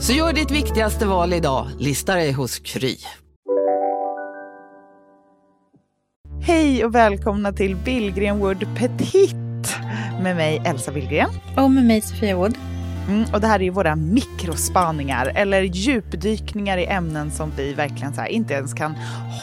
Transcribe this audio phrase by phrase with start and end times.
[0.00, 2.96] Så gör ditt viktigaste val idag, listar dig hos Kry.
[6.42, 9.34] Hej och välkomna till Billgren Wood Petit
[10.22, 11.30] med mig Elsa Billgren.
[11.56, 12.54] Och med mig Sofia Wood.
[13.08, 18.14] Mm, och det här är ju våra mikrospaningar eller djupdykningar i ämnen som vi verkligen
[18.14, 18.94] så inte ens kan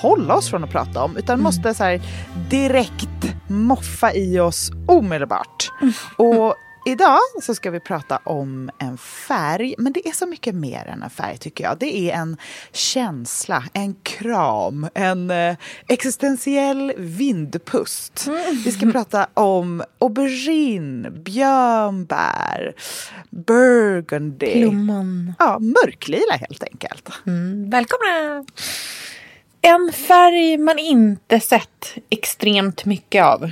[0.02, 1.44] hålla oss från att prata om utan mm.
[1.44, 2.02] måste så här
[2.50, 5.72] direkt moffa i oss omedelbart.
[5.82, 5.94] Mm.
[6.18, 6.56] Och
[6.88, 11.04] Idag så ska vi prata om en färg, men det är så mycket mer än
[11.04, 11.78] en färg tycker jag.
[11.80, 12.38] Det är en
[12.72, 15.56] känsla, en kram, en eh,
[15.88, 18.28] existentiell vindpust.
[18.28, 18.56] Mm.
[18.66, 22.76] Vi ska prata om aubergine, björnbär,
[23.30, 24.54] burgundy.
[24.54, 25.34] Plommon.
[25.40, 27.10] Ja, mörklila helt enkelt.
[27.28, 27.70] Mm.
[27.70, 28.46] Välkomna!
[29.62, 33.52] En färg man inte sett extremt mycket av.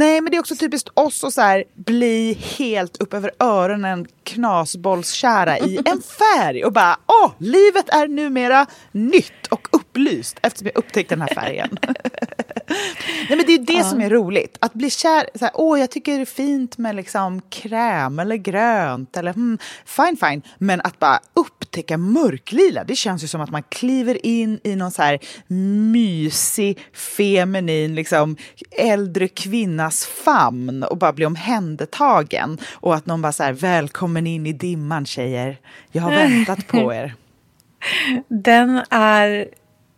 [0.00, 4.06] Nej, men det är också typiskt oss att så här, bli helt upp över öronen
[4.24, 9.46] knasbollskära i en färg och bara åh, livet är numera nytt.
[9.50, 9.59] Och
[9.90, 11.78] upplyst eftersom jag upptäckt den här färgen.
[13.28, 13.84] Nej, men det är det ja.
[13.84, 14.56] som är roligt.
[14.60, 15.26] Att bli kär.
[15.34, 19.16] Så här, Åh, jag tycker det är fint med liksom kräm eller grönt.
[19.16, 20.42] Eller, hmm, fine, fine.
[20.58, 24.90] Men att bara upptäcka mörklila, det känns ju som att man kliver in i någon
[24.90, 25.18] så här
[25.92, 28.36] mysig, feminin, liksom,
[28.70, 32.58] äldre kvinnas famn och bara blir omhändertagen.
[32.72, 35.58] Och att någon bara så här, välkommen in i dimman tjejer.
[35.92, 37.14] Jag har väntat på er.
[38.28, 39.48] Den är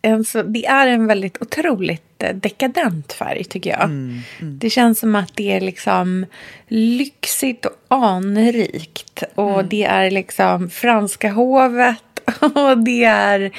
[0.03, 3.84] en så, det är en väldigt otroligt eh, dekadent färg tycker jag.
[3.84, 4.59] Mm, mm.
[4.59, 6.26] Det känns som att det är liksom
[6.69, 9.22] lyxigt och anrikt.
[9.34, 9.69] Och mm.
[9.69, 12.03] det är liksom franska hovet.
[12.41, 13.50] Och det är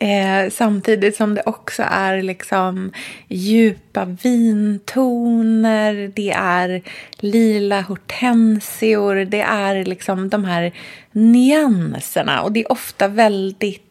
[0.00, 2.92] eh, samtidigt som det också är liksom
[3.28, 4.92] djupa vintoner.
[6.14, 6.82] Det är
[7.16, 9.14] lila hortensior.
[9.14, 10.72] Det är liksom de här
[11.12, 12.42] nyanserna.
[12.42, 13.89] Och det är ofta väldigt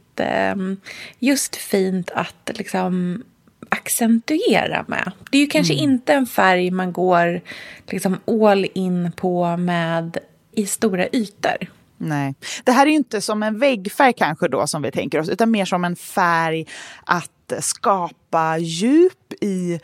[1.19, 3.23] just fint att liksom
[3.69, 5.11] accentuera med.
[5.31, 5.83] Det är ju kanske mm.
[5.83, 7.41] inte en färg man går
[7.87, 10.17] liksom all in på med
[10.51, 11.57] i stora ytor.
[11.97, 12.35] Nej.
[12.63, 15.51] Det här är ju inte som en väggfärg kanske då som vi tänker oss, utan
[15.51, 16.67] mer som en färg
[17.03, 19.79] att skapa djup i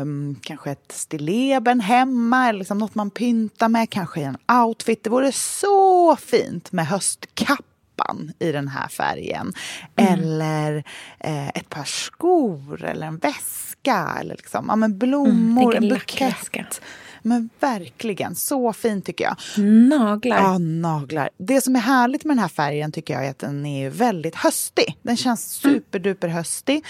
[0.00, 5.04] um, kanske ett stilleben hemma eller liksom något man pyntar med, kanske i en outfit.
[5.04, 7.69] Det vore så fint med höstkapp
[8.00, 9.52] trappan i den här färgen.
[9.96, 10.12] Mm.
[10.12, 10.84] Eller
[11.20, 14.16] eh, ett par skor eller en väska.
[14.20, 16.80] Eller liksom, ja, men blommor, mm, en bukett.
[17.22, 19.36] Men verkligen, så fin tycker jag.
[19.88, 20.36] Naglar.
[20.36, 21.30] Ja, naglar.
[21.38, 24.34] Det som är härligt med den här färgen tycker jag är att den är väldigt
[24.34, 24.96] höstig.
[25.02, 25.76] Den känns mm.
[25.76, 26.84] superduper höstig.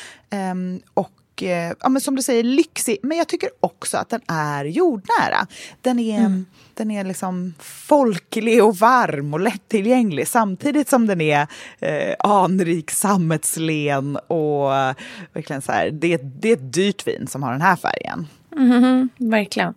[0.53, 1.11] Um, och
[1.43, 2.99] Eh, ja, men som du säger, lyxig.
[3.03, 5.47] Men jag tycker också att den är jordnära.
[5.81, 6.47] Den är, mm.
[6.75, 11.47] den är liksom folklig och varm och lättillgänglig samtidigt som den är
[11.79, 14.95] eh, anrik, sammetslen och eh,
[15.33, 18.27] verkligen så här, det, det är ett dyrt vin som har den här färgen.
[18.57, 19.75] Mm, verkligen.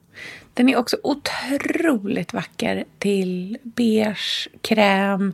[0.54, 5.34] Den är också otroligt vacker till beige, kräm.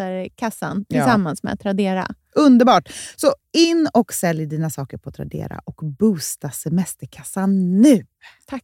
[0.07, 0.83] Ja.
[0.89, 2.07] tillsammans med Tradera.
[2.35, 2.89] Underbart!
[3.15, 8.05] Så in och sälj dina saker på Tradera och boosta semesterkassan nu.
[8.45, 8.63] Tack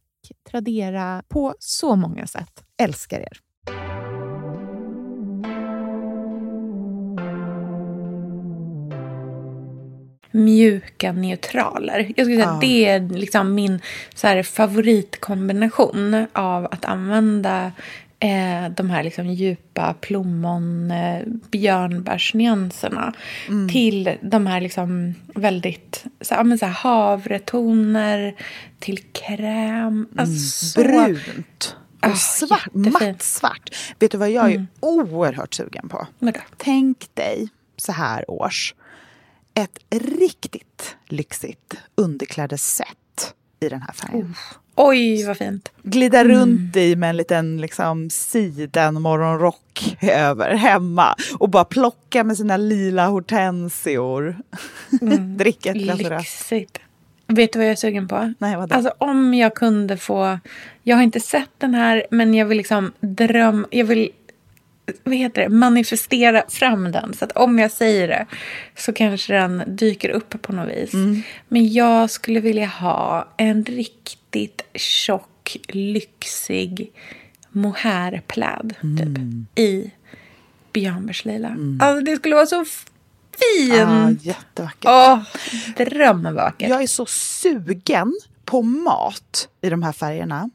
[0.50, 2.64] Tradera på så många sätt.
[2.82, 3.38] Älskar er!
[10.30, 11.98] Mjuka neutraler.
[12.16, 12.54] Jag skulle säga Ja.
[12.54, 13.80] att det är liksom min
[14.14, 17.72] så här, favoritkombination av att använda
[18.20, 23.12] eh, de här liksom djupa plommon eh, björnbärsnyanserna
[23.48, 23.68] Mm.
[23.68, 28.34] till de här liksom väldigt så, ja, men så här, havretoner
[28.78, 30.08] till kräm.
[30.16, 32.92] Alltså, så- Brunt och Ah, svart, jättefint.
[33.00, 33.70] mattsvart.
[33.98, 34.66] Vet du vad jag är Mm.
[34.80, 36.06] oerhört sugen på?
[36.18, 36.40] Vadå?
[36.56, 38.74] Tänk dig så här års
[39.54, 44.34] ett riktigt lyxigt underklädesset i den här färgen.
[44.80, 45.72] Oj, vad fint.
[45.82, 46.32] Glida Mm.
[46.36, 52.56] runt i med en liten liksom, siden morgonrock över hemma och bara plocka med sina
[52.56, 54.36] lila hortensior.
[55.36, 55.98] Dricka ett glas.
[55.98, 56.78] Lyxigt.
[57.26, 58.34] Vet du vad jag är sugen på?
[58.38, 58.74] Nej, vadå?
[58.74, 60.38] Alltså om jag kunde få...
[60.82, 63.66] Jag har inte sett den här, men jag vill liksom drömma...
[63.70, 64.10] Jag vill
[65.04, 67.14] vad heter det, manifestera fram den.
[67.14, 68.26] Så att om jag säger det
[68.76, 70.94] så kanske den dyker upp på något vis.
[70.94, 71.22] Mm.
[71.48, 76.92] Men jag skulle vilja ha en riktigt tjock, lyxig
[77.50, 79.46] mohairpläd typ, Mm.
[79.54, 79.90] i
[80.72, 81.56] björnbärslila.
[81.80, 83.74] Alltså det skulle vara så fint!
[83.78, 84.84] Ja, jättevackert.
[84.84, 85.22] Åh,
[85.76, 86.68] drömvackert.
[86.68, 88.14] Jag är så sugen
[88.44, 90.50] på mat i de här färgerna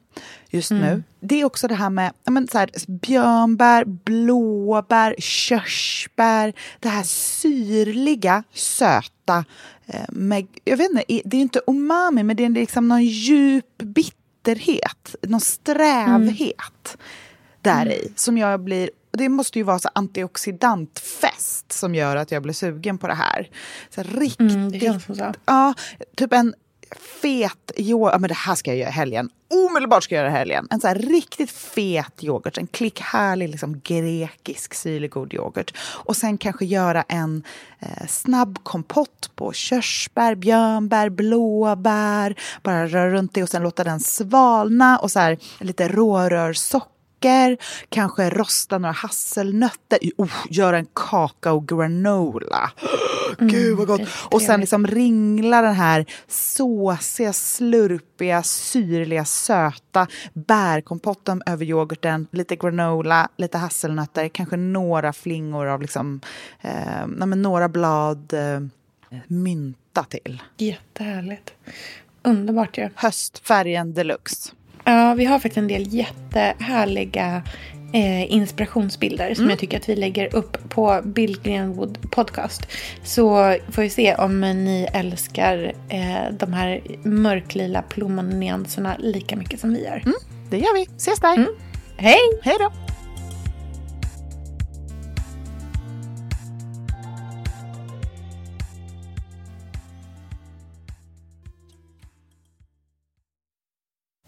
[0.50, 0.84] just Mm.
[0.84, 1.04] nu.
[1.20, 6.54] Det är också det här med men så här, björnbär, blåbär, körsbär.
[6.80, 9.46] Det här syrliga, söta.
[9.86, 13.78] Eh, med, jag vet inte, det är inte umami, men det är liksom någon djup
[13.78, 15.16] bitterhet.
[15.22, 16.98] Någon strävhet
[17.62, 18.14] där i.
[18.16, 22.98] Som jag blir det måste ju vara så antioxidantfest som gör att jag blir sugen
[22.98, 23.50] på det här.
[23.90, 25.34] Så riktigt Mm, det känns som så.
[25.46, 25.74] Ja,
[26.16, 26.54] typ en
[27.00, 28.14] fet yoghurt.
[28.14, 29.30] Ja, men det här ska jag göra i helgen.
[29.54, 30.68] Omedelbart ska jag göra i helgen.
[30.70, 32.58] En så här riktigt fet yoghurt.
[32.58, 35.74] En klick härlig liksom, grekisk syrlig god yoghurt.
[35.80, 37.44] Och sen kanske göra en
[37.80, 42.36] eh, snabb kompott på körsbär, björnbär, blåbär.
[42.64, 44.98] Bara röra runt det och sen låta den svalna.
[44.98, 47.58] Och så här lite rårörsocker
[47.90, 52.72] kanske rosta några hasselnötter, oh, göra en kakao granola.
[53.40, 54.02] Gud vad gott!
[54.32, 62.28] och sen liksom ringla den här såsiga, slurpiga, syrliga, söta bärkompotten över yoghurten.
[62.32, 66.22] Lite granola, lite hasselnötter, kanske några flingor av liksom,
[66.62, 68.60] eh, några blad eh,
[69.28, 70.42] mynta till.
[70.58, 71.54] Jättehärligt.
[72.24, 72.90] Underbart ju.
[72.96, 74.52] Höstfärgen deluxe.
[74.84, 77.44] Ja, vi har faktiskt en del jättehärliga
[77.94, 82.62] eh, inspirationsbilder som jag tycker att vi lägger upp på Billgren Wood Podcast.
[83.04, 89.74] Så får vi se om ni älskar eh, de här mörklila plommonnyanserna lika mycket som
[89.74, 90.04] vi gör.
[90.50, 90.88] Det gör vi.
[90.98, 91.48] Ses där!
[91.98, 92.20] Hej!
[92.44, 92.72] Hej då!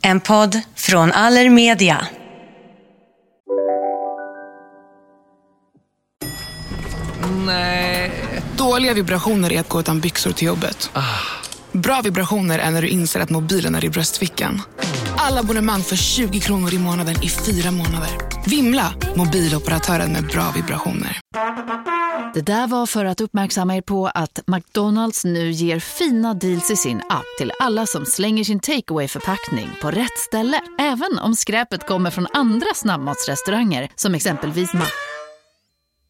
[0.04, 2.08] En podd från Allermedia.
[8.58, 10.90] Dåliga vibrationer är att gå utan byxor till jobbet.
[11.72, 14.62] Bra vibrationer är när du inser att mobilen är i bröstfickan.
[15.18, 18.10] Alla abonnemang för 20 kronor i månaden i fyra månader.
[18.46, 18.94] Vimla!
[19.16, 21.20] Mobiloperatören med bra vibrationer.
[22.34, 26.76] Det där var för att uppmärksamma er på att McDonalds nu ger fina deals i
[26.76, 30.62] sin app till alla som slänger sin takeaway förpackning på rätt ställe.
[30.80, 34.86] Även om skräpet kommer från andra snabbmatsrestauranger som exempelvis Ma...